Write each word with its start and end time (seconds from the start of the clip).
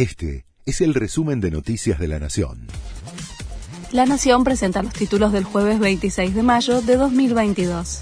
Este 0.00 0.46
es 0.64 0.80
el 0.80 0.94
resumen 0.94 1.42
de 1.42 1.50
Noticias 1.50 1.98
de 1.98 2.08
la 2.08 2.18
Nación. 2.18 2.68
La 3.92 4.06
Nación 4.06 4.44
presenta 4.44 4.82
los 4.82 4.94
títulos 4.94 5.30
del 5.30 5.44
jueves 5.44 5.78
26 5.78 6.34
de 6.34 6.42
mayo 6.42 6.80
de 6.80 6.96
2022. 6.96 7.98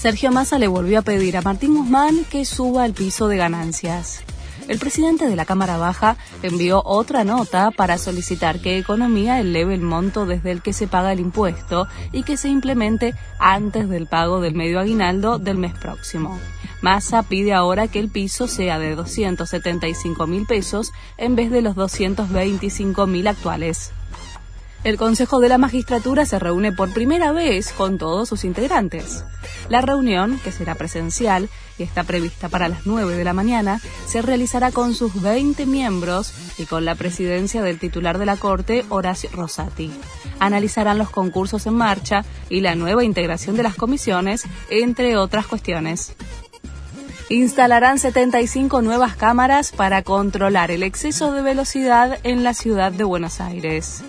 Sergio 0.00 0.32
Massa 0.32 0.58
le 0.58 0.68
volvió 0.68 1.00
a 1.00 1.02
pedir 1.02 1.36
a 1.36 1.42
Martín 1.42 1.74
Guzmán 1.74 2.24
que 2.30 2.46
suba 2.46 2.86
el 2.86 2.94
piso 2.94 3.28
de 3.28 3.36
ganancias 3.36 4.22
el 4.68 4.78
presidente 4.78 5.26
de 5.26 5.36
la 5.36 5.44
Cámara 5.44 5.76
Baja 5.78 6.16
envió 6.42 6.82
otra 6.84 7.24
nota 7.24 7.70
para 7.70 7.98
solicitar 7.98 8.60
que 8.60 8.78
Economía 8.78 9.40
eleve 9.40 9.74
el 9.74 9.82
monto 9.82 10.26
desde 10.26 10.50
el 10.50 10.62
que 10.62 10.72
se 10.72 10.88
paga 10.88 11.12
el 11.12 11.20
impuesto 11.20 11.86
y 12.12 12.22
que 12.22 12.36
se 12.36 12.48
implemente 12.48 13.14
antes 13.38 13.88
del 13.88 14.06
pago 14.06 14.40
del 14.40 14.54
medio 14.54 14.80
aguinaldo 14.80 15.38
del 15.38 15.58
mes 15.58 15.74
próximo. 15.74 16.38
Massa 16.82 17.22
pide 17.22 17.54
ahora 17.54 17.88
que 17.88 17.98
el 17.98 18.10
piso 18.10 18.46
sea 18.48 18.78
de 18.78 18.94
275 18.94 20.26
mil 20.26 20.46
pesos 20.46 20.92
en 21.16 21.36
vez 21.36 21.50
de 21.50 21.62
los 21.62 21.74
225 21.74 23.06
mil 23.06 23.26
actuales. 23.28 23.92
El 24.84 24.96
Consejo 24.96 25.40
de 25.40 25.48
la 25.48 25.58
Magistratura 25.58 26.26
se 26.26 26.38
reúne 26.38 26.72
por 26.72 26.92
primera 26.92 27.32
vez 27.32 27.72
con 27.72 27.98
todos 27.98 28.28
sus 28.28 28.44
integrantes. 28.44 29.24
La 29.68 29.80
reunión, 29.80 30.38
que 30.44 30.52
será 30.52 30.74
presencial 30.74 31.48
y 31.78 31.82
está 31.82 32.04
prevista 32.04 32.48
para 32.48 32.68
las 32.68 32.86
9 32.86 33.16
de 33.16 33.24
la 33.24 33.32
mañana, 33.32 33.80
se 34.06 34.22
realizará 34.22 34.70
con 34.70 34.94
sus 34.94 35.20
20 35.20 35.66
miembros 35.66 36.32
y 36.58 36.66
con 36.66 36.84
la 36.84 36.94
presidencia 36.94 37.62
del 37.62 37.78
titular 37.78 38.18
de 38.18 38.26
la 38.26 38.36
Corte, 38.36 38.84
Horacio 38.88 39.30
Rosati. 39.32 39.90
Analizarán 40.38 40.98
los 40.98 41.10
concursos 41.10 41.66
en 41.66 41.74
marcha 41.74 42.24
y 42.48 42.60
la 42.60 42.74
nueva 42.74 43.02
integración 43.02 43.56
de 43.56 43.64
las 43.64 43.74
comisiones, 43.74 44.44
entre 44.70 45.16
otras 45.16 45.46
cuestiones 45.46 46.14
instalarán 47.28 47.98
75 47.98 48.82
nuevas 48.82 49.16
cámaras 49.16 49.72
para 49.72 50.02
controlar 50.02 50.70
el 50.70 50.82
exceso 50.82 51.32
de 51.32 51.42
velocidad 51.42 52.18
en 52.22 52.44
la 52.44 52.54
ciudad 52.54 52.92
de 52.92 53.04
Buenos 53.04 53.40
Aires. 53.40 54.04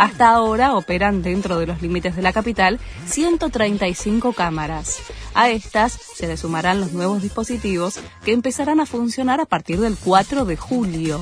Hasta 0.00 0.30
ahora 0.30 0.76
operan 0.76 1.20
dentro 1.20 1.58
de 1.58 1.66
los 1.66 1.82
límites 1.82 2.16
de 2.16 2.22
la 2.22 2.32
capital 2.32 2.80
135 3.06 4.32
cámaras. 4.32 4.96
A 5.34 5.50
estas 5.50 5.92
se 5.92 6.26
le 6.26 6.38
sumarán 6.38 6.80
los 6.80 6.92
nuevos 6.92 7.20
dispositivos 7.20 8.00
que 8.24 8.32
empezarán 8.32 8.80
a 8.80 8.86
funcionar 8.86 9.42
a 9.42 9.44
partir 9.44 9.78
del 9.78 9.98
4 10.02 10.46
de 10.46 10.56
julio. 10.56 11.20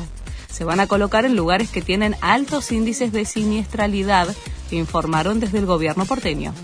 Se 0.48 0.62
van 0.62 0.78
a 0.78 0.86
colocar 0.86 1.24
en 1.24 1.34
lugares 1.34 1.70
que 1.70 1.82
tienen 1.82 2.14
altos 2.20 2.70
índices 2.70 3.10
de 3.10 3.24
siniestralidad, 3.24 4.28
informaron 4.70 5.40
desde 5.40 5.58
el 5.58 5.66
gobierno 5.66 6.04
porteño. 6.04 6.54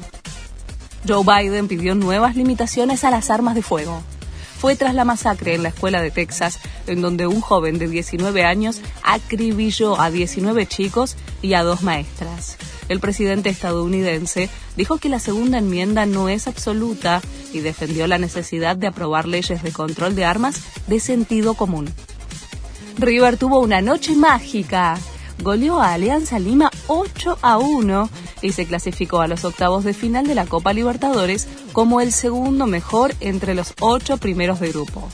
Joe 1.08 1.24
Biden 1.24 1.66
pidió 1.66 1.96
nuevas 1.96 2.36
limitaciones 2.36 3.02
a 3.02 3.10
las 3.10 3.28
armas 3.28 3.56
de 3.56 3.62
fuego 3.62 4.04
fue 4.64 4.76
tras 4.76 4.94
la 4.94 5.04
masacre 5.04 5.54
en 5.54 5.62
la 5.62 5.68
escuela 5.68 6.00
de 6.00 6.10
Texas, 6.10 6.58
en 6.86 7.02
donde 7.02 7.26
un 7.26 7.42
joven 7.42 7.78
de 7.78 7.86
19 7.86 8.44
años 8.44 8.80
acribilló 9.02 10.00
a 10.00 10.10
19 10.10 10.64
chicos 10.64 11.16
y 11.42 11.52
a 11.52 11.62
dos 11.62 11.82
maestras. 11.82 12.56
El 12.88 12.98
presidente 12.98 13.50
estadounidense 13.50 14.48
dijo 14.74 14.96
que 14.96 15.10
la 15.10 15.18
segunda 15.18 15.58
enmienda 15.58 16.06
no 16.06 16.30
es 16.30 16.48
absoluta 16.48 17.20
y 17.52 17.60
defendió 17.60 18.06
la 18.06 18.16
necesidad 18.16 18.74
de 18.74 18.86
aprobar 18.86 19.28
leyes 19.28 19.62
de 19.62 19.70
control 19.70 20.14
de 20.16 20.24
armas 20.24 20.62
de 20.86 20.98
sentido 20.98 21.52
común. 21.52 21.92
River 22.96 23.36
tuvo 23.36 23.60
una 23.60 23.82
noche 23.82 24.16
mágica 24.16 24.98
goleó 25.42 25.80
a 25.80 25.94
Alianza 25.94 26.38
Lima 26.38 26.70
8 26.86 27.38
a 27.42 27.58
1 27.58 28.10
y 28.44 28.52
se 28.52 28.66
clasificó 28.66 29.22
a 29.22 29.26
los 29.26 29.44
octavos 29.44 29.84
de 29.84 29.94
final 29.94 30.26
de 30.26 30.34
la 30.34 30.44
Copa 30.44 30.74
Libertadores 30.74 31.48
como 31.72 32.00
el 32.02 32.12
segundo 32.12 32.66
mejor 32.66 33.14
entre 33.20 33.54
los 33.54 33.72
ocho 33.80 34.18
primeros 34.18 34.60
de 34.60 34.68
grupo. 34.68 35.08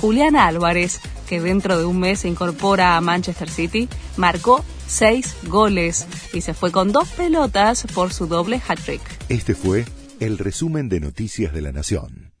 Julián 0.00 0.36
Álvarez, 0.36 1.00
que 1.26 1.40
dentro 1.40 1.78
de 1.78 1.86
un 1.86 1.98
mes 1.98 2.20
se 2.20 2.28
incorpora 2.28 2.96
a 2.96 3.00
Manchester 3.00 3.48
City, 3.48 3.88
marcó 4.18 4.62
seis 4.86 5.34
goles 5.44 6.06
y 6.34 6.42
se 6.42 6.52
fue 6.52 6.70
con 6.70 6.92
dos 6.92 7.08
pelotas 7.08 7.86
por 7.94 8.12
su 8.12 8.26
doble 8.26 8.60
hat-trick. 8.68 9.00
Este 9.30 9.54
fue 9.54 9.86
el 10.20 10.36
resumen 10.36 10.90
de 10.90 11.00
Noticias 11.00 11.54
de 11.54 11.62
la 11.62 11.72
Nación. 11.72 12.33